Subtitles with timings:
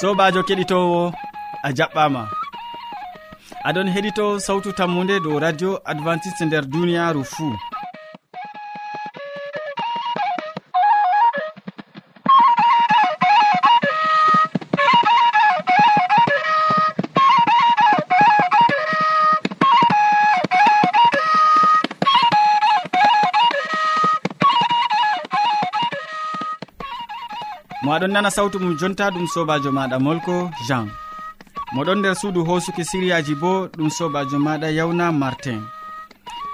[0.00, 1.12] sobajo keɗitowo
[1.66, 2.22] a jaɓɓama.
[3.68, 7.54] Aɗon heɗito sawtu tammude dow radio adventiste nder duniyaru fuu.
[27.96, 30.34] maɗon nana sawtu mum jonta ɗum sobajo maɗa molko
[30.66, 30.86] jean.
[31.74, 35.60] Moɗon nder suudu hosuki siriyaji bo ɗum sobajo maɗa yawna martin.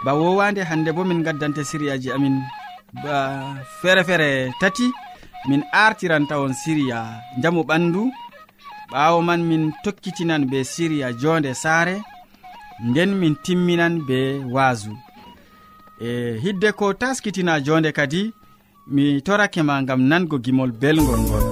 [0.04, 2.36] Ba wowande hande bo min gaddante siriyaji amin.
[3.02, 3.16] Ba
[3.80, 4.28] feere feere
[4.60, 4.86] tati
[5.48, 6.98] min artiran tawon siriya
[7.42, 8.02] jamu ɓandu.
[8.92, 11.96] Ɓawo man min tokkitinan be siriya jonde saare
[12.88, 14.18] nden min timminan be
[14.54, 14.92] waasu
[16.06, 18.22] e hidde ko taskitina jonde kadi
[18.86, 21.51] mi torake ma gam nango gimol belgol ngol.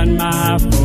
[0.00, 0.79] on my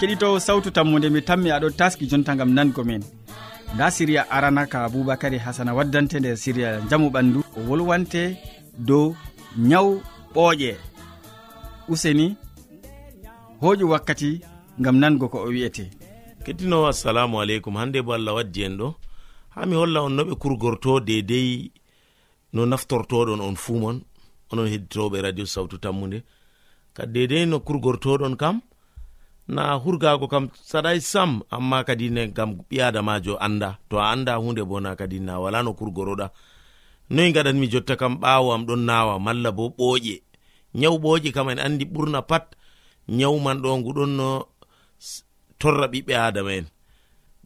[0.00, 3.02] keɗitowo sawtu tammude mi tammi aɗo taski jonta gam nango min
[3.74, 8.22] nda siriya arana ka aboubacary hasana waddante nder siriya jamu ɓandu o wolwante
[8.78, 9.14] dow
[9.58, 10.00] nyawu
[10.34, 10.72] ɓooƴe.
[11.88, 12.36] Useni
[13.60, 14.40] hooƴu wakkati
[14.78, 15.90] gam nango ko o wi'ete
[16.44, 18.94] kettinowo assalamu aleykum hande bo allah waddi en ɗo.
[19.54, 21.72] Ha mi holla on noɓe kurgorto dedei
[22.52, 24.00] no naftortoɗon on fuumon
[24.50, 26.22] onon hedditoɓe radio sawtu tammude.
[26.94, 28.60] Kadi dedei no kurgortoɗon kam
[29.50, 33.78] na hurgago kam saɗai sam amma kadi ne gam ɓiadamajo anda.
[33.88, 36.26] To a anda hunde bo na kadi na wala no kurgoroɗa.
[37.10, 40.14] Noyi gaɗanmi jotta kam ɓawo am ɗon nawa malla bo ɓoƴe
[40.74, 42.54] nyawu ɓoƴe kam en andi ɓurna pat
[43.08, 44.28] nyawu man ɗo nguɗon no
[45.58, 46.66] torra ɓiɓɓe adama en.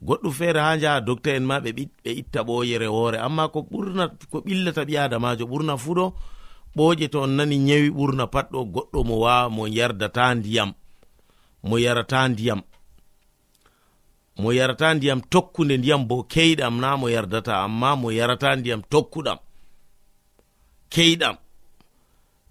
[0.07, 1.71] Goɗɗum feere ha jaha docta en ma ɓe
[2.05, 6.07] itta ɓooyere woore amma ko ɓurna ko ɓillata ɓi adamajo ɓurna fuu ɗo
[6.77, 10.75] ɓooƴe to on nani nyawi ɓurna pat ɗo goɗɗo mo wawa mo yardata ndiyam.
[11.69, 12.61] mo yarata ndiyam.
[14.41, 19.39] Mo yarata ndiyam tokkunde ndiyam bo keyɗam na mo yardata amma mo yarata ndiyam tokkuɗam.
[20.93, 21.37] Keyɗam.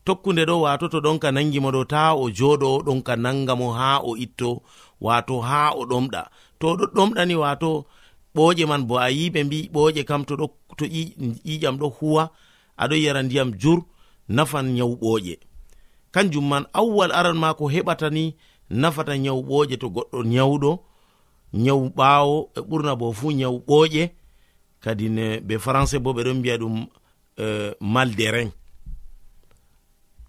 [0.06, 3.90] Tokkunde ɗo wato to ɗon ka nangimo ɗo ta o joɗo ɗon ka nangamo ha
[4.04, 4.50] o itto
[5.06, 6.22] wato ha o ɗomɗa.
[6.60, 7.70] To ɗo ɗomɗani wato
[8.36, 10.34] ɓoƴe man bo a yi ɓe mbi ɓoƴe kam to
[10.78, 10.86] to
[11.46, 12.24] ƴiƴam ɗo huwa
[12.82, 13.80] aɗo yara ndiyam jur
[14.36, 15.34] nafan nyawu ɓoƴe
[16.14, 18.36] kanjum man awwal aran ma ko heɓata ni
[18.70, 20.80] nafata nyawu nyawɓooje to goɗɗo nyawɗo
[21.54, 24.10] nyawu ɓaawo e ɓurna bo fuu nyawu ɓooƴe
[24.80, 26.88] kadi ne be français bo ɓe ɗon mbiya ɗum
[27.38, 28.52] e, mal derin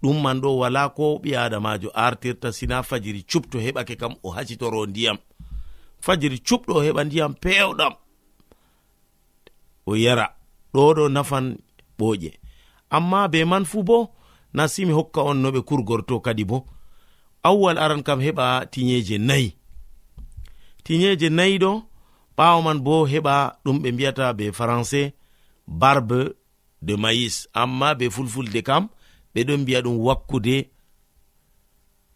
[0.04, 4.86] ɗum man ɗo wala ko ɓi adamajo artirta sina fajiri cuɓto heɓake kam o hacitoro
[4.86, 5.18] ndiyam.
[6.00, 7.94] Fajiri cuɓɗo o heɓa ndiyam pewɗam
[9.86, 10.26] o yara
[10.74, 11.56] ɗo ɗo nafan
[11.98, 12.30] ɓooƴe.
[12.90, 14.10] Amma be man fuu bo
[14.52, 16.66] na simi hokka on no ɓe kurgorto kadi bo.
[17.48, 19.48] awwal aran kam heɓa tiyeje nayi.
[20.84, 21.72] Tiyeje nayi ɗo
[22.36, 25.12] ɓawo man bo heɓa ɗum ɓe mbiyata be français
[25.80, 26.18] barbe
[26.86, 27.34] de maïs.
[27.60, 28.88] Amma be fulfulde kam
[29.34, 30.56] ɓe ɗon mbiya ɗum wakkude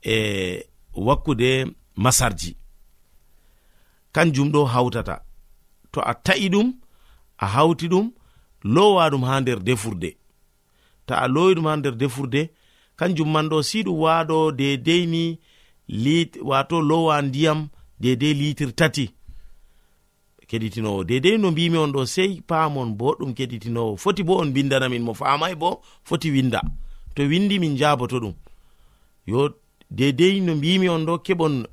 [0.02, 0.14] e
[1.06, 1.50] wakkude
[1.96, 2.50] masarji.
[4.14, 5.16] Kanjum ɗo hawtata.
[5.92, 6.69] To a ta'i ɗum
[7.38, 8.06] a hawti ɗum
[8.75, 10.10] lowa ɗum ha nder defurde.
[11.06, 12.50] Ta a lowi ɗum ha nder defurde
[12.99, 15.39] kanjum man ɗo si ɗum waɗo dedei ni
[16.50, 17.69] wato lowa ndiyam
[18.00, 19.06] dedei litir tati.
[20.49, 21.05] Keɗitinowo.
[21.05, 23.97] Dedei no mbimi on ɗo sei paamon boɗum keɗitinowo.
[23.97, 26.61] Foti bo on bindanamin mo famai bo foti winda.
[27.15, 28.35] To windi min jaboto ɗum.
[29.27, 29.50] Yo
[29.91, 31.67] dedei no mbimi on ɗo keɓon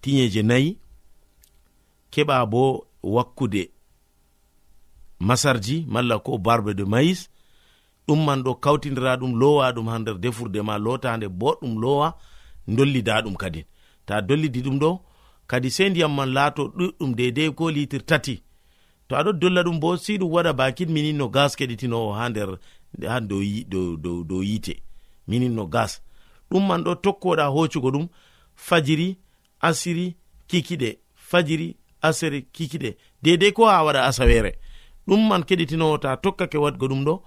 [0.00, 0.78] tiyeje nayi
[2.12, 3.70] keɓa bo wakkude
[5.20, 7.28] masarji malla ko barbe de maïs
[8.08, 12.14] ɗumman ɗo kawtidira ɗum lowa ɗum ha nder defurde ma lotande boɗɗum lowa
[12.66, 13.64] dollida ɗum kadin
[14.06, 14.90] ta dollidi ɗum ɗo
[15.46, 18.42] kadi sei ndiyam man laato ɗuɗɗum dedei ko litir tati.
[19.08, 22.58] To aɗo dolla ɗum bo si ɗum waɗa bakin minin no gas keɗitinowo ha nder
[23.08, 24.74] ha dow yite
[25.28, 26.02] minin no gas.
[26.50, 28.06] Ɗum man ɗo tokkoɗa hoccugo ɗum
[28.54, 29.16] fajiri
[29.60, 30.16] asiri
[30.48, 32.96] kikiɗe fajiri asiri kikiɗe.
[33.22, 34.52] Dedei ko ha waɗa asawere
[35.06, 37.22] ɗum man keɗitinowo ta tokkake wadgo ɗum ɗo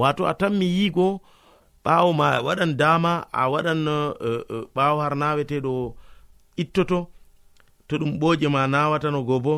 [0.00, 1.20] wato a tan mi yigo
[1.84, 5.72] ɓawo ma waɗan dama a waɗan uh, uh, e, e, ɓawo har naweteɗo
[6.62, 6.98] ittoto
[7.88, 9.54] to ɗum ɓoje ma nawatano go bo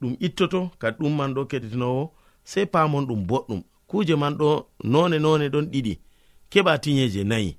[0.00, 2.02] ɗum ittoto kadi ɗum man ɗo keɗitinowo
[2.44, 3.60] sei pamon ɗum boɗɗum.
[3.88, 4.48] Kuje man ɗo
[4.84, 5.94] none none ɗon ɗiɗi
[6.50, 7.50] keɓa tiyeje nayi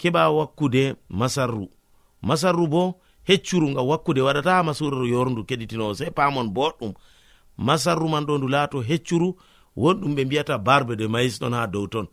[0.00, 1.66] keɓa wakkude masarru.
[2.22, 2.82] Masarru bo
[3.28, 6.92] heccuru ngam wakkude waɗata masurru yorndu keɗitinowo sei pamon boɗɗum.
[7.66, 9.28] Masarru man ɗo ndu laato heccuru
[9.76, 12.06] won ɗum ɓe mbiyata barbe de mais ɗon ha dow ton.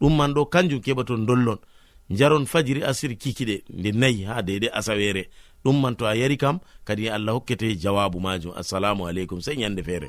[0.00, 1.58] Ɗum man ɗo kanjum keɓaton dollon.
[2.10, 5.28] Jaron fajiri asiri kikiɗe nde nayi ha deydei asawere.
[5.64, 8.52] Ɗum man to a yari kam kadi allah hokkete jawabu majum.
[8.56, 10.08] Assalamu aleykum sey ñande feere.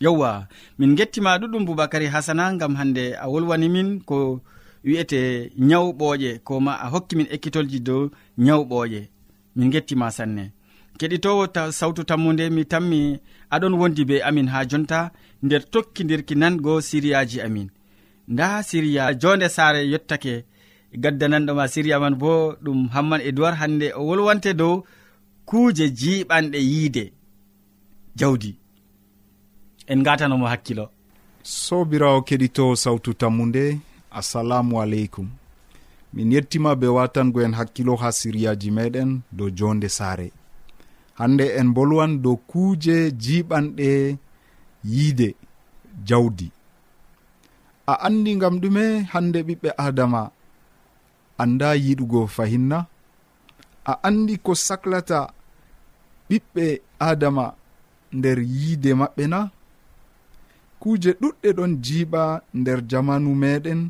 [0.00, 0.46] yewwa
[0.78, 4.40] min gettima ɗuɗɗum boubacary hasana gam hande a wolwani min ko
[4.84, 8.02] wi'ete nyawɓooƴe ko ma a hokki min ekkitolji dow
[8.38, 9.00] nyawɓooƴe
[9.56, 10.52] min gettima sanne.
[10.98, 13.18] Keɗitowo ta sawtu tammude mi tammi
[13.54, 15.10] aɗon wondi be amin ha jonta
[15.42, 17.68] nder tokkidirki nango siriyaji amin.
[18.28, 20.44] Nda siriya jonde saare yettake
[21.02, 22.32] gaddananɗoma siriya man bo
[22.64, 24.84] ɗum hamman edoird hande o wolwante dow
[25.48, 27.04] kuuje jiɓanɗe yiide.
[28.16, 28.59] Jawdi.
[29.92, 30.84] en gatanomo hakkilo.
[31.42, 33.78] Sobirawo keɗito sawtu tammude
[34.10, 35.28] assalamu aleykum.
[36.14, 40.28] Min yettima be watango en hakkilo ha siriyaji meɗen dow jonde saare.
[41.18, 44.16] Hande en bolwan dow kuuje jiɓanɗe
[44.84, 45.28] yiide
[46.08, 46.48] jawdi.
[47.86, 50.30] A andi gam ɗume hande ɓiɓɓe adama
[51.42, 52.78] anda yiɗugo fahinna.
[53.84, 55.18] A andi ko saklata
[56.30, 56.64] ɓiɓɓe
[57.08, 57.44] adama
[58.16, 59.40] nder yiide maɓɓe na.
[60.80, 62.22] kuuje ɗuɗɗe ɗon jiiɓa
[62.58, 63.80] nder jamanu meɗen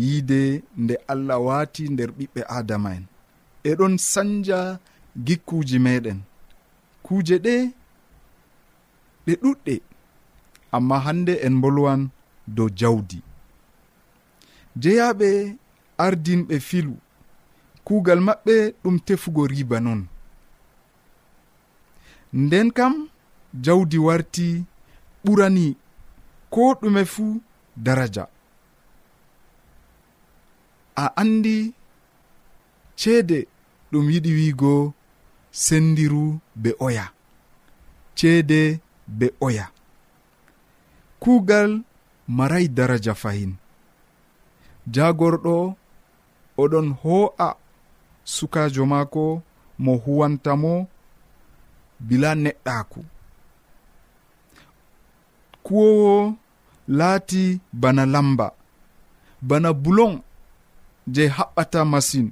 [0.00, 0.40] yiide
[0.82, 3.04] nde allah waati nder ɓiɓɓe adama en
[3.70, 4.58] eɗon sanja
[5.26, 6.18] gikkuji meɗen.
[7.04, 7.54] Kuuje ɗe
[9.26, 9.74] ɗe ɗuɗɗe
[10.76, 12.00] amma hande en bolwan
[12.56, 13.18] dow jawdi.
[14.82, 15.28] Jeyaɓe
[16.04, 16.94] ardinɓe filu
[17.86, 20.00] kuugal maɓɓe ɗum tefugo riba non.
[22.42, 22.94] Nden kam
[23.64, 24.46] jawdi warti
[25.24, 25.76] ɓurani
[26.50, 27.40] ko ɗume fuu
[27.76, 28.24] daraja.
[30.96, 31.56] A andi
[33.00, 33.38] ceede
[33.90, 34.72] ɗum yiɗi wiigo
[35.64, 36.24] sendiru
[36.62, 37.04] be oya.
[38.18, 38.80] Ceede
[39.18, 39.66] be oya.
[41.22, 41.70] Kuugal
[42.36, 43.52] maray daraja fahin.
[44.94, 45.54] Jagorɗo
[46.62, 47.48] oɗon ho'a
[48.34, 49.42] sukajo maako
[49.84, 50.72] mo huwantamo
[52.00, 53.00] bila neɗɗaku
[55.64, 56.34] kuwowo
[56.98, 58.46] laati bana lamba
[59.48, 60.14] bana bulon
[61.14, 62.26] je haɓɓata masin.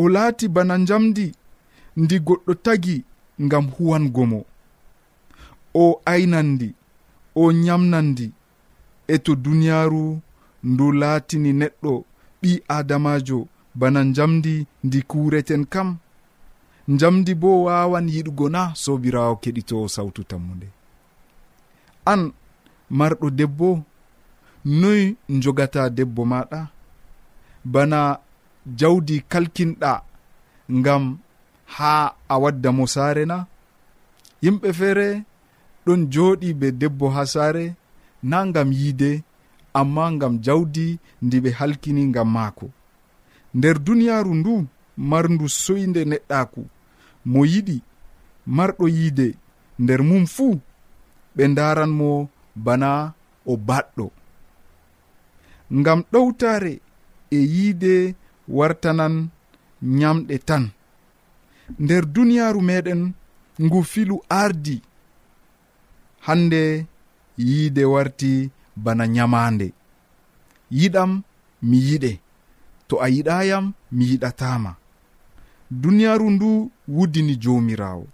[0.00, 1.26] O laati bana njamdi
[2.00, 2.96] ndi goɗɗo tagi
[3.44, 4.40] ngam huwango mo.
[5.82, 6.68] O aynandi
[7.42, 8.26] o nyamnandi
[9.08, 10.04] e to duniyaaru
[10.70, 11.92] ndu laatini neɗɗo
[12.42, 13.38] ɓi adamajo
[13.80, 14.54] bana njamdi
[14.86, 15.88] ndi kureten kam.
[16.92, 20.68] Njamdi bo wawan yiɗugo na sobirawo keɗitowo sawtu tammude.
[22.12, 22.22] An
[22.90, 23.68] marɗo debbo
[24.80, 25.02] noy
[25.42, 26.60] jogata debbo maɗa?
[27.72, 28.00] Bana
[28.78, 29.92] jawdi kalkinɗa
[30.78, 31.04] ngam
[31.74, 31.92] ha
[32.28, 33.46] a wadda mo saare na?
[34.42, 35.08] Yimɓe feere
[35.84, 37.64] ɗon jooɗi be debbo ha saare
[38.30, 39.10] na ngam yiide
[39.80, 40.86] amma ngam jawdi
[41.24, 42.66] ndi ɓe halkini ngam maako.
[43.56, 44.54] Nder duniyaaru ndu
[45.10, 46.62] marndu soyde neɗɗaku
[47.30, 47.76] mo yiɗi
[48.56, 49.26] marɗo yiide
[49.82, 50.54] nder mum fuu
[51.36, 52.10] ɓe ndaran mo
[52.64, 52.90] bana
[53.46, 54.06] o baɗɗo.
[55.78, 56.72] Ngam ɗowtare
[57.30, 57.94] e yiide
[58.56, 59.14] wartanan
[59.98, 60.64] nyamɗe tan.
[61.82, 63.02] Nder duniyaaru meɗen
[63.64, 64.76] ngu filu ardi
[66.26, 66.86] hande
[67.38, 69.72] yiide warti bana nyamande
[70.78, 71.10] yiɗam
[71.68, 72.12] mi yiɗe
[72.88, 73.64] to a yiɗayam
[73.96, 74.70] mi yiɗatama
[75.70, 78.06] duniyaaru ndu wudini jomirawo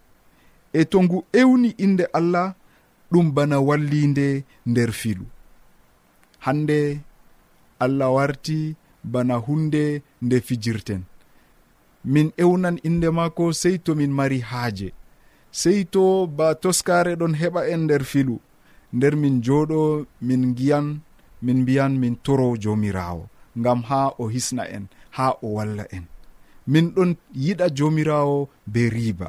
[0.73, 2.55] e to ngu ewni inde allah
[3.15, 5.27] ɗum bana wallinde nder filu.
[6.45, 7.01] Hande
[7.79, 11.03] allah warti bana hunde nde fijirten.
[12.05, 14.89] Min ewnan inde maako sey to min mari haaje.
[15.61, 18.37] Sey to ba toskare ɗon heɓa en nder filu.
[18.93, 20.87] Nder min jooɗo min giyan
[21.45, 23.25] min mbiyan min toro jomirawo
[23.59, 24.85] ngam ha o hisna en
[25.17, 26.05] ha o walla en.
[26.73, 27.11] Min ɗon
[27.45, 29.29] yiɗa jomirawo be riiba.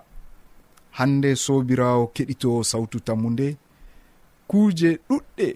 [0.98, 3.48] Hande sobirawo keɗito sawtu tammu nde
[4.50, 5.48] kuuje ɗuɗɗe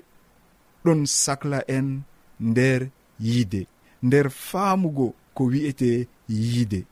[0.84, 1.88] ɗon sahla en
[2.50, 2.82] nder
[3.26, 3.62] yiide
[4.06, 6.86] nder faamugo ko wi'ete yiide.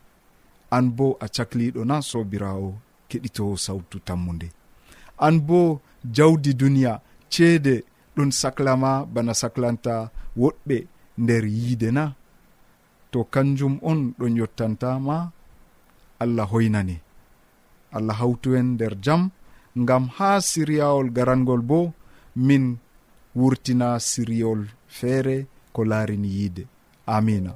[0.75, 2.69] An bo a cakliɗo na sobirawo
[3.09, 4.47] keɗitowo sawtu tammu nde
[5.25, 5.59] an bo
[6.15, 6.93] jawdi duniya
[7.33, 7.73] ceede
[8.15, 9.93] ɗum saklama bana saklanta
[10.41, 10.77] woɗɓe
[11.21, 12.03] nder yiide na.
[13.11, 15.31] To kanjum on ɗon yottantama
[16.19, 16.97] allah hoynani.
[17.95, 19.21] Allah hawtu en nder jam
[19.77, 21.81] ngam ha siriyawol garangol bo
[22.35, 22.77] min
[23.35, 25.37] wurtina siriyol feere
[25.73, 26.63] ko laarini yiide.
[27.05, 27.53] Amina.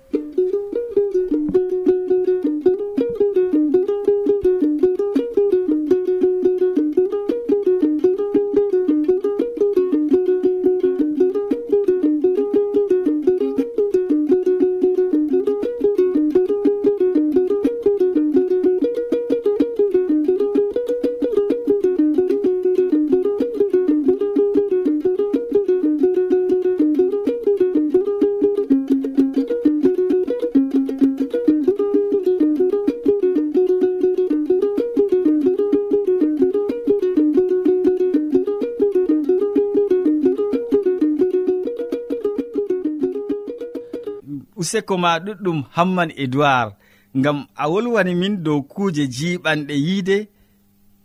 [44.72, 46.74] useko ma ɗuɗɗum hamman edoird
[47.18, 50.18] ngam a wolwani min dow kuuje jiɓanɗe yiide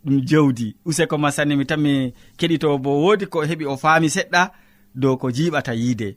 [0.05, 0.75] ɗum jawdi.
[0.85, 1.93] Useko ma sanne mi tan mi
[2.39, 4.41] keɗito bo woodi ko heɓi o faami seɗɗa
[5.01, 6.09] dow ko jiɓata yiide.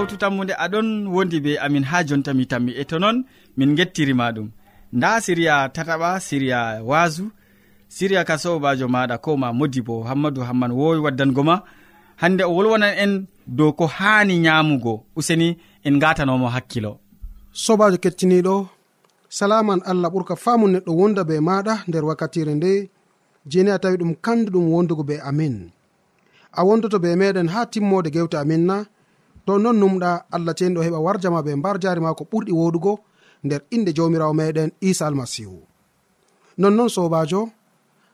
[0.00, 3.16] sawtu tammude aɗon wondi be amin ha jonta mi tammi e to noon
[3.58, 4.48] min gettirima ɗum.
[4.96, 7.24] Nda siriya tataɓa siriya wasu
[7.94, 11.56] siriya ka sobajo maɗa ko ma modi bo hammadou hamman wowi waddango ma.
[12.22, 13.12] Hande o wolwonan en
[13.58, 15.48] dow ko hani nyaamugo useni
[15.86, 16.92] en gatanomo hakkilo.
[17.64, 18.54] Sobajo kettiniɗo
[19.28, 22.70] salaman allah ɓurka famu neɗɗo wonda be maɗa nder wakkatire nde
[23.50, 25.56] jeni a tawi ɗum kandu ɗum wondugo be amin.
[26.58, 28.76] A wondoto be meɗen ha timmode gewte amin na
[29.46, 32.92] to non numɗa allah ceniɗo heɓa warjama be mbar jari ma ko ɓurɗi woɗugo
[33.44, 35.58] nder inde jawmirawo meɗen isa almasihu.
[36.58, 37.40] Nonnon sobajo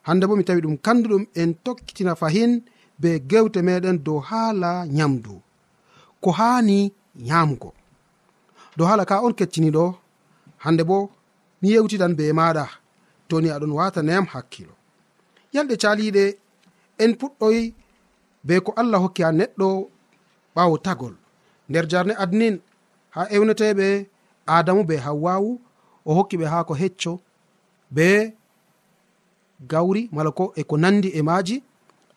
[0.06, 2.52] hande bo mi tawi ɗum kanduɗum en tokkitina fahin
[3.00, 5.34] be gewte meɗen dow haala nyamdu
[6.22, 6.92] ko hani
[7.28, 7.70] nyamgo
[8.76, 9.84] dow haala ka on kecciniɗo
[10.64, 11.10] hande bo
[11.60, 12.64] mi yewtitan be maɗa
[13.28, 14.74] toni aɗon watanayam hakkilo.
[15.54, 16.24] Yalɗe caliɗe
[17.02, 17.74] en puɗɗoy
[18.46, 19.68] be ko allah hokki ha neɗɗo
[20.56, 21.14] ɓawo tagol.
[21.68, 22.54] Nder jarne adnin
[23.14, 23.86] ha ewneteɓe
[24.46, 25.50] adamu be hawwawu
[26.08, 27.12] o hokki ɓe ha ko hecco
[27.94, 28.06] be
[29.70, 31.56] gawri mala ko e ko nandi e maji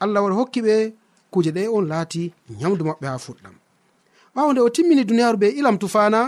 [0.03, 0.75] allah wari hokki ɓe
[1.31, 2.24] kuje ɗe on laati
[2.60, 3.55] nyamdu maɓɓe ha fuɗɗam.
[4.36, 6.22] Ɓawo nde o timmini duniyaru be ilam tufana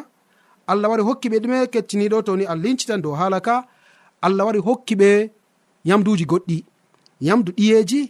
[0.72, 3.56] allah wari hokki ɓe ɗume kettiniɗo toni a lincitan dow hala ka
[4.26, 5.10] allah wari hokki ɓe
[5.90, 6.58] yamduji goɗɗi
[7.28, 8.02] yamdu ɗiyeji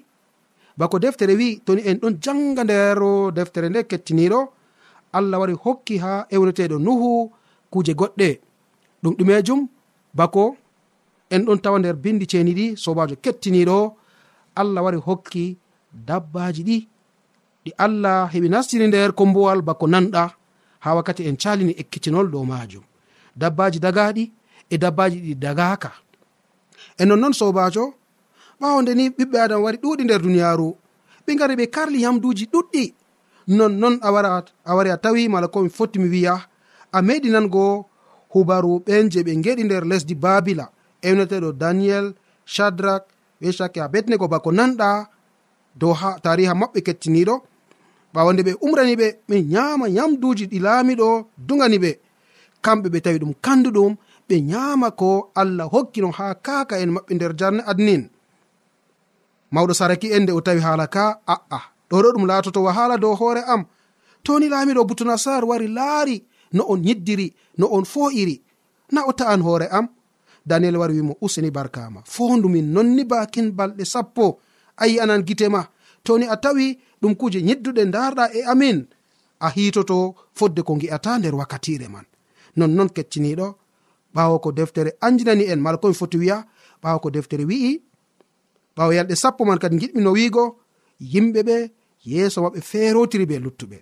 [0.78, 3.00] bako deftere wi toni en ɗon janga nder
[3.36, 4.40] deftere nde kettiniɗo.
[5.14, 7.32] Allah wari hokki ha ewneteɗo nuhu
[7.72, 8.30] kuje goɗɗe.
[9.04, 9.62] Ɗum ɗumejum
[10.14, 10.56] bako
[11.30, 13.78] en ɗon tawa nder bindi ceni ɗi sobajo kettiniɗo.
[14.56, 15.58] Allah wari hokki
[16.08, 16.78] dabbaji ɗi.
[17.66, 20.24] Ɗi allah heɓi nastini nder kombowal bako nanɗa
[20.84, 22.84] ha wakkati en calini ekkitinol dow majum.
[23.36, 24.24] Dabbaji dagaɗi
[24.70, 25.92] e dabbaji ɗi dagaka.
[26.98, 27.94] E nonnon sobajo
[28.62, 30.70] ɓawo nde ni ɓiɓɓe adam wari ɗuɗi nder duniyaru
[31.26, 32.84] ɓe gari ɓe karli yamduji ɗuɗɗi
[33.58, 36.36] nonnon a wari a tawi mala komi fotti mi wiya
[36.92, 37.86] a meɗi nango
[38.34, 40.66] hubaru ɓen je ɓe geɗi nder lesdi babila
[41.02, 42.14] ewneteɗo daniel
[42.46, 43.04] shadrak
[43.42, 44.90] weshake shake betnego bako nanɗa
[45.80, 47.36] dow ha tariha maɓɓe kettiniɗo
[48.14, 51.08] ɓawande ɓe umrani ɓe ɓe nyama yamduji ɗi laamiɗo
[51.48, 51.92] dugani ɓe.
[52.62, 53.96] Kamɓe ɓe tawi ɗum kanduɗum
[54.28, 58.10] ɓe nyama ko allah hokkino ha kaka en maɓɓe nder jarne adnin
[59.54, 61.60] mawɗo saraki en nde o tawi haala ka a'a
[61.90, 63.66] ɗo ɗo ɗum laatoto wahala dow hoore am.
[64.24, 68.42] Toni laamiɗo butunasar wari laari no on yiddiri no on fo'iri
[68.92, 69.88] na o ta'an hoore am
[70.46, 74.40] daniel wari wimo useni barkama fondumin nonni bakin balɗe sappo.
[74.78, 75.68] Ayi anan gitema
[76.04, 78.88] toni a tawi ɗum kuje yidduɗe darɗa e amin.
[79.40, 82.06] A hitoto fodde ko gi'ata nder wakkatire man.
[82.58, 83.48] Nonnon kecciniɗo
[84.16, 86.46] ɓawo ko deftere anjinani en mala komi foti wiya
[86.84, 87.82] ɓawo ko deftere wi'i
[88.76, 90.44] ɓawo yalɗe sappo man kadi giɗmi no wiigo
[91.14, 91.56] yimɓe ɓe
[92.12, 93.78] yeeso maɓɓe feerotiri be luttuɓe.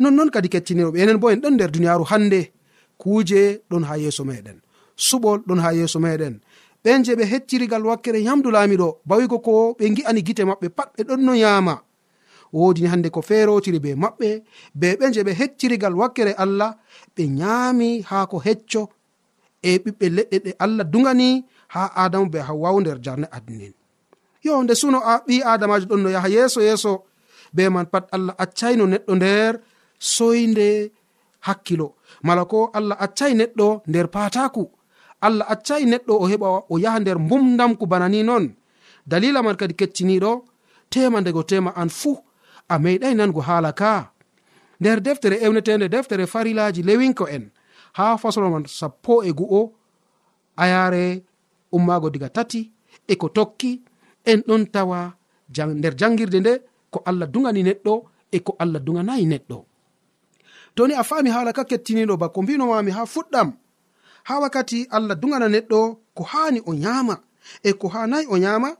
[0.00, 2.40] Nonnoon kadi kettiniroɓe enen bo en ɗon nder duniyaaru hannde
[3.00, 4.58] kuuje ɗon ha yeeso meɗen
[5.06, 6.34] suɓol ɗon ha yeeso meɗen
[6.84, 11.02] ɓen je ɓe hettirigal wakkere yamdu laamiɗo bawigo ko ɓe gi'ani gite maɓɓe pat ɓe
[11.08, 11.74] ɗon no yaama
[12.52, 14.28] wodini hande ko feerotiri be maɓɓe
[14.80, 16.70] be ɓe je ɓe hettirigal wakkere allah
[17.16, 18.82] ɓe nyaami haa ko hecco
[19.62, 21.28] e ɓiɓɓe leɗɗe ɗe allah dugani
[21.74, 23.74] ha adamu be hawwawu nder e jarne adnin.
[24.42, 26.92] yo nde suno a ɓi adamajo ɗon no yaha yeeso yeeso.
[27.54, 29.52] Be man pat allah accayno neɗɗo nder
[29.98, 30.68] soyde
[31.46, 31.94] hakkilo.
[32.22, 34.64] Mala ko allah accay neɗɗo nder pataku
[35.26, 38.44] allah accay neɗɗo o heɓa o yaha nder mbumdamku bana ni non.
[39.06, 40.32] Dalila man kadi kecciniɗo
[40.90, 42.18] tema ndego tema an fuu
[42.68, 44.12] a meɗai nango haala ka.
[44.80, 47.44] Nder deftere ewnetende deftere farilaji lewinko en
[47.98, 49.62] ha faslol man sappo e gu'o
[50.56, 51.04] a yare
[51.72, 52.70] ummago diga tati
[53.12, 53.82] e ko tokki
[54.24, 55.14] en ɗon tawa
[55.78, 56.52] nder jangirde nde
[56.90, 57.94] ko allah dugani neɗɗo
[58.32, 59.58] e ko allah duganayi neɗɗo.
[60.74, 63.48] To ni a fami haala ka kettiniɗo bako mbinomami ha fuɗɗam.
[64.28, 65.80] Ha wakkati allah dugana neɗɗo
[66.14, 67.14] ko hani o nyama
[67.62, 68.70] e ko hanayi o nyama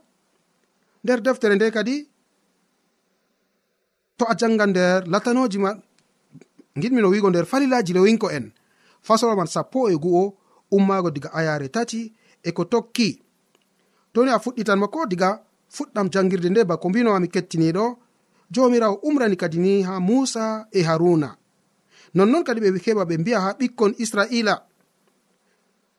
[1.03, 1.95] nder deftere nde kadi
[4.17, 5.71] to a janga nder latanoji ma
[6.81, 8.45] giɗmino wigo nder falilaji lewinko en.
[9.01, 10.33] Fasolman sappo e gu'o
[10.71, 13.09] ummago diga ayare tati e ko tokki.
[14.13, 15.29] toni a fuɗɗitanma ko diga
[15.75, 17.85] fuɗɗam jangirde nde bako mbinowami kettiniɗo.
[18.53, 21.29] Jomirawo umrani kadi ni ha musa e haruna.
[22.15, 24.55] Nonnon kadi ɓe heɓa ɓe mbiya ha ɓikkon israila.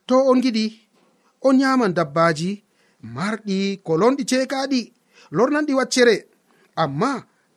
[0.07, 0.65] To on giɗi
[1.47, 2.51] on yaman dabbaji
[3.15, 4.81] marɗi kolonɗi cekaɗi
[5.37, 6.17] lornanɗi waccere.
[6.83, 7.11] Amma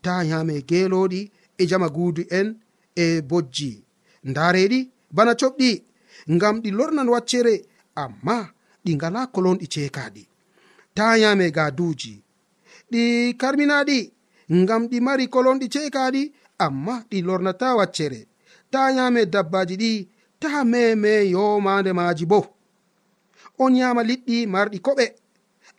[0.03, 2.47] ta yame geloɗi e jama guudu en
[2.95, 3.71] e bojji.
[4.29, 4.79] Ndareɗi
[5.15, 5.69] bana coɓɗi
[6.33, 7.53] ngam ɗi lornan waccere
[7.95, 8.35] amma
[8.83, 10.23] ɗi ngala kolonɗi cekaɗi
[10.97, 12.13] ta yame gaduji
[12.91, 13.03] ɗi
[13.41, 13.99] karminaɗi
[14.59, 16.21] ngam ɗi mari kolonɗi cekaɗi
[16.65, 18.19] amma ɗi lornata waccere.
[18.71, 19.91] Ta yame dabbaji ɗi
[20.41, 22.39] ta meme yomande maji bo.
[23.63, 25.05] On yama liɗɗi marɗi koɓe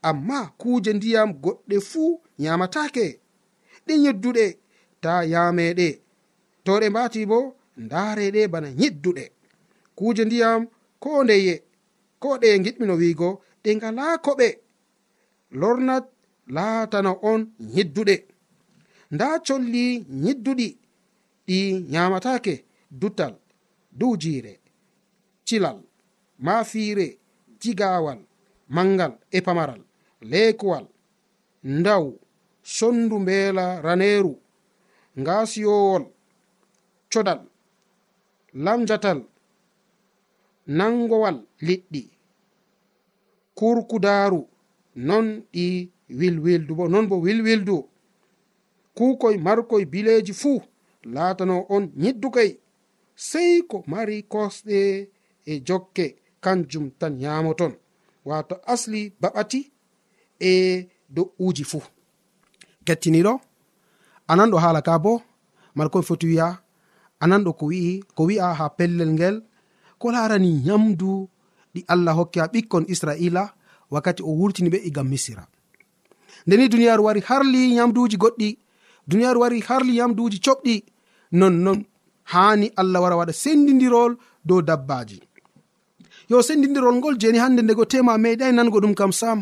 [0.08, 2.10] amma kuje ndiyam goɗɗe fuu
[2.44, 3.06] yamatake
[3.86, 4.44] ɗi yedduɗe
[5.02, 5.88] ta yameɗe
[6.64, 7.38] to ɗe mbati bo
[7.84, 9.24] ndareɗe bana yidduɗe
[9.98, 10.60] kuje ndiyam
[11.02, 11.54] ko ndeye
[12.22, 13.28] ko ɗe giɗmino wiigo
[13.62, 14.48] ɗe ngala koɓe.
[15.60, 16.04] lornat
[16.54, 17.40] laatana on
[17.74, 18.16] yidduɗe
[19.14, 19.84] nda colli
[20.24, 20.68] yidduɗi
[21.46, 21.58] ɗi
[21.92, 22.54] nyamatake
[23.00, 23.34] dutal
[23.98, 24.52] duwjiire
[25.46, 25.78] cilal
[26.46, 27.06] mafiire
[27.60, 28.20] jigawal
[28.76, 29.82] mangal e pamaral
[30.30, 30.86] leekuwal
[31.78, 32.04] ndaw
[32.76, 34.32] sondu mbeela raneeru
[35.20, 36.04] ngasiyowol
[37.12, 37.40] codal
[38.64, 39.20] lamjatal
[40.78, 42.02] nangowal liɗɗi
[43.58, 44.40] kurkudaaru.
[45.06, 45.66] non ɗi
[46.18, 47.76] wilwildu bo non bo wilwildu.
[48.96, 50.60] Kukoy markoy bileji fuu
[51.14, 52.50] laatano on yiddukoy
[53.28, 54.78] sey ko mari kosɗe
[55.50, 56.04] e jokke
[56.44, 57.72] kanjum tan yamoton
[58.28, 59.60] wato asli baɓati
[60.40, 60.52] e
[61.14, 61.84] do'uji fuu.
[62.86, 63.32] Kettiniɗo
[64.30, 65.12] anan ɗo haala ka bo
[65.76, 66.48] markoy foti wiya
[67.22, 69.36] anan ɗo ko wi'i ko wi'a ha pellel ngel
[70.00, 71.28] ko larani yamdu
[71.74, 73.42] ɗi allah hokki ha ɓikkon israila
[73.90, 75.44] wakkati o wurtini ɓe e igam misira.
[76.46, 78.48] Ndeni duniyaaru wari harli yamduuji goɗɗi
[79.08, 80.74] duniyaaru wari harli yamduuji coɓɗi
[81.32, 81.84] nonnon
[82.32, 84.12] haani allah wara waɗa sendidirol
[84.44, 85.18] dow dabbaji
[86.30, 89.38] yo sendidirol ngol jeni hande ndego tema meeɗai nango ɗum kam sam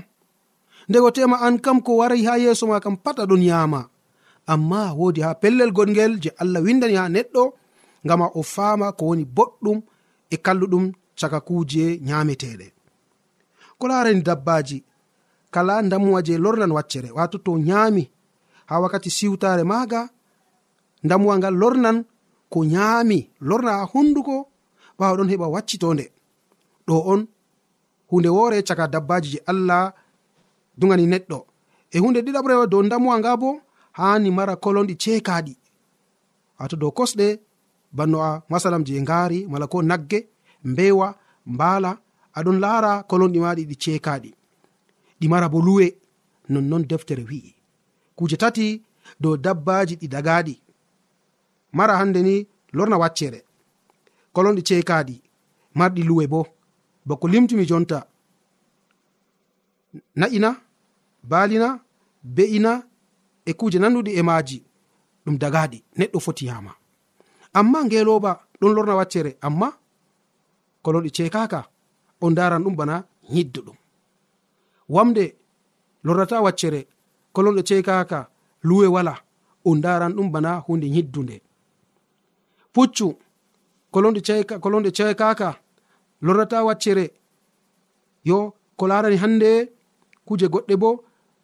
[0.88, 3.80] ndego tema an kam ko warai ha yeeso ma kam pat aɗon yama
[4.52, 7.42] amma woodi ha pellel goɗgel je allah windani ha neɗɗo
[8.06, 9.78] ngama o faama ko woni boɗɗum
[10.34, 10.84] e kalluɗum
[11.18, 12.66] caka kuuje nyameteɗe
[13.78, 14.84] ko larani dabbaji
[15.50, 18.10] kala damuwa je lornan waccere wato to nyami
[18.66, 20.08] ha wakkati siwtare maga
[21.04, 22.04] damuwa ngal lornan
[22.50, 24.48] ko nyami lorna ha hunduko
[24.98, 26.04] ɓawa ɗon heɓa waccitonde.
[26.86, 27.20] Ɗo on
[28.10, 29.92] hunde wore caka dabbaji je allah
[30.78, 31.38] dugani neɗɗo.
[31.90, 33.60] E hunde ɗiɗaɓrewa dow damuwa nga bo
[33.98, 35.54] hani mara kolonɗi cekaɗi
[36.58, 37.26] wato dow kosɗe
[37.96, 40.18] banno a masalam je ngari mala ko nagge
[40.64, 41.08] mbewa
[41.46, 41.90] mbala
[42.38, 44.30] aɗon laara kolonɗi maɗi ɗi ceekaɗi
[45.20, 45.86] ɗi mara bo luwe
[46.52, 47.54] nonnon deftere wi'i.
[48.16, 48.66] Kuje tati
[49.20, 50.54] dow dabbaji ɗi dagaɗi
[51.76, 52.34] mara hande ni
[52.76, 53.40] lorna waccere
[54.34, 55.16] kolonɗi ceekaɗi
[55.78, 56.40] marɗi luwe bo.
[57.06, 57.98] Bako limtumi jonta.
[60.16, 60.50] Na'ina
[61.30, 61.68] baalina
[62.36, 62.72] be'ina
[63.44, 64.58] e kuje nanduɗi e maaji
[65.24, 66.72] ɗum dagaɗi neɗɗo foti yama
[67.58, 69.68] amma ngeloba ɗon lorna waccere amma
[70.84, 71.60] kolonɗi ceekaka
[72.20, 73.76] o ndaran ɗum bana yidduɗum
[74.94, 75.24] wamde
[76.04, 76.80] lorrata waccere
[77.34, 78.18] kolonɗo ceekaka
[78.68, 79.14] luwe wala
[79.64, 81.36] o ndaran ɗum bana hunde yiddunde
[82.72, 83.08] puccu
[83.92, 85.48] kolonɗe ceekaka
[86.24, 87.04] lorrata waccere
[88.24, 89.50] yo ko larani hande
[90.26, 90.90] kuje goɗɗe bo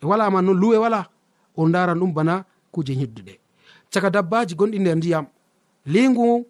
[0.03, 1.01] e walama non luwe wala
[1.57, 3.35] o ndaran ɗum bana kuje yidduɗe
[3.93, 5.27] caka dabbaji gonɗi nder ndiyam
[5.87, 6.47] lingu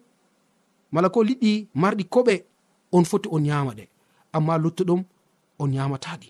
[0.91, 2.35] mala ko liɗɗi marɗi koɓe
[2.91, 3.85] on foti on yama ɗe
[4.35, 5.01] amma luttuɗum
[5.59, 6.27] o nyamataɗi.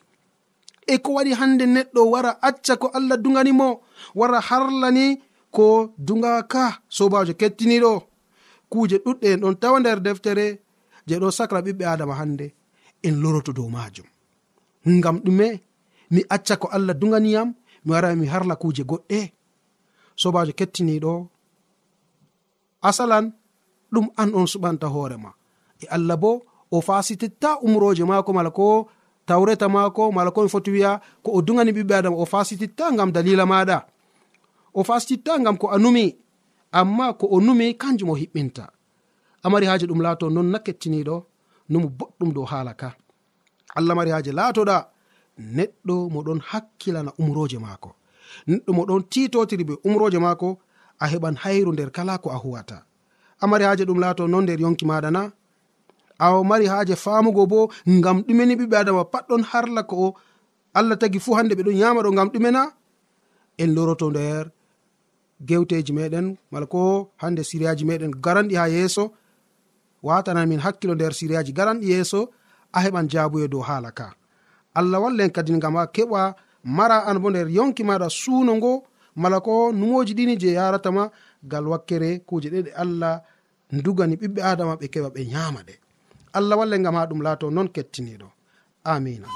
[0.87, 3.67] E ko waɗi hande neɗɗo wara acca ko allah duganimo
[4.19, 5.05] wara harlani
[5.55, 5.65] ko
[6.07, 6.63] dugaka
[6.95, 7.93] sobajo kettiniɗo.
[8.71, 10.45] Kuje ɗuɗɗe en ɗon tawa nder deftere
[11.07, 12.45] je ɗo sacra ɓiɓɓe adama hande
[13.07, 14.05] en loroto dow majum
[14.87, 15.47] ngam ɗume
[16.13, 17.49] mi acca ko allah duganiyam
[17.85, 19.19] mi wara mi harla kuje goɗɗe.
[20.21, 21.13] Sobajo kettiniɗo
[22.89, 23.25] asalan
[23.93, 25.31] ɗum an on suɓanta hoorema
[25.83, 26.31] e allah bo
[26.75, 28.89] o fasititta umroje maako mala ko
[29.29, 30.91] tawreta maako mala ko mi foti wiya
[31.23, 33.77] ko o dugani ɓiɓɓe adama o fasititta gam dalila maɗa
[34.73, 36.05] o fasititta gam ko a numi
[36.79, 38.65] amma ko o numi kanjum o hiɓɓinta.
[39.45, 41.15] Amari haji ɗum laato non na kettiniɗo
[41.69, 42.89] numo boɗɗum dow haala ka.
[43.77, 44.77] Allah mari haji laatoɗa
[45.57, 47.89] neɗɗo moɗon hakkilana umroje maako.
[48.49, 50.47] Neɗɗo moɗon titotiri be umroje maako
[51.03, 52.77] a heɓan hayru nder kala ko a huwata.
[53.43, 55.21] Amari haji ɗum laato non nder yonki maɗa na
[56.25, 57.59] awo mari haaje famugo bo
[57.89, 60.15] ngam ɗumeni ɓiɓɓe adama patɗon harla ko
[60.79, 62.61] allah tagi fuu hande ɓe ɗon yama ɗo ngam ɗumena.
[63.61, 64.45] En loroto nder
[65.47, 66.81] gewteji meɗen mala ko
[67.21, 69.03] hande siriyaji meɗen garanɗi ha yeeso.
[70.07, 72.19] Watanan min hakkilo nder siriyaji garanɗi yeeso
[72.75, 74.07] a heɓan jabuye dow haala ka.
[74.79, 76.21] Allah wallen kadi gam a keɓa
[76.63, 78.71] mara an bo nder yonki maɗa suuno ngo
[79.15, 81.11] mala ko numoji ɗini je yaratama
[81.51, 83.21] gal wakkere kuje ɗeɗe allah
[83.83, 85.82] dugani ɓiɓɓe adama ɓe keɓa ɓe yama ɗe.
[86.37, 88.27] allah walle gam ha ɗum laato noon kettiniɗo.
[88.91, 89.27] Amina.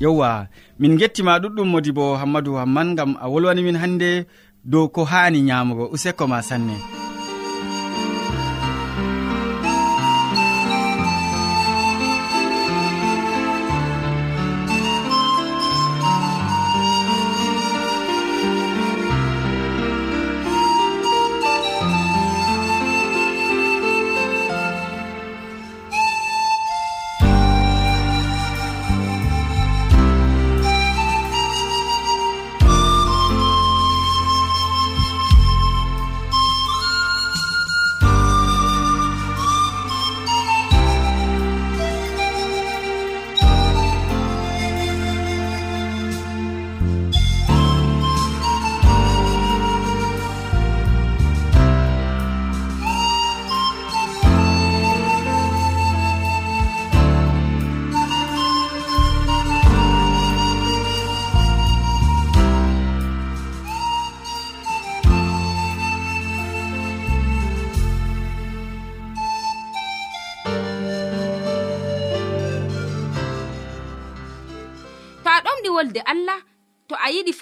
[0.00, 0.48] Yewwa
[0.80, 4.10] min gettima ɗuɗɗum modi bo hammadou hamman gam a wolwani min hannde
[4.64, 6.99] dow ko haani nyaamugo useko ma sanne.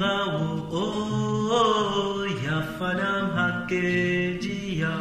[0.00, 0.46] ɓawo
[0.82, 0.84] o
[2.44, 4.92] yafanam hakkejiya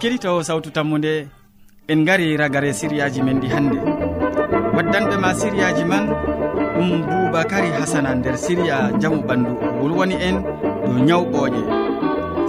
[0.00, 1.26] keɗitowo sawtu tammude
[1.88, 3.78] en gari ragare siriyaji men ɗi hannde.
[4.76, 6.04] Waddanɓe ma siriyaji man
[6.76, 9.50] ɗum boubacary hasana nder siriya jamu ɓandu
[9.82, 10.36] wolwani en
[10.86, 11.24] dow nyaw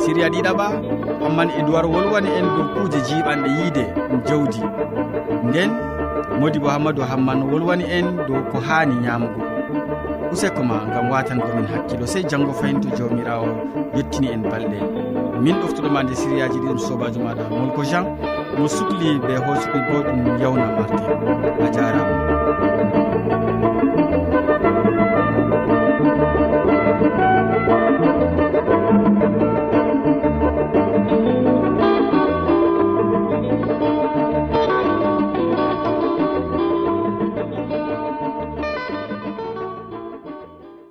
[0.01, 0.65] siriya ɗiɗaɓa
[1.23, 3.83] hamman e duwar wolwani en dow kuuje jiiɓanɗe yiide
[4.27, 4.61] jawdi.
[5.47, 5.71] Nden
[6.39, 9.41] modi bo hammadou hamman wolwani en dow ko haani ñaamugo
[10.31, 13.49] useko ma gam watan komin hakkilo sey janngo fayin to jawmirawo
[13.95, 15.18] yettini en balɗe.
[15.43, 17.43] min ɗoftuɗoma nde siriyaji ɗiɗum sobajo maɗa.
[17.49, 18.05] Molko jean
[18.57, 21.03] mo sukli be hoosuki boɗum yawna martin
[21.65, 23.08] a jarama.